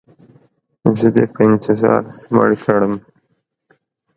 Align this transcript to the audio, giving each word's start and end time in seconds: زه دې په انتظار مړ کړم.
زه 0.97 1.07
دې 1.15 1.25
په 1.33 1.41
انتظار 1.49 2.01
مړ 2.35 2.49
کړم. 2.63 2.93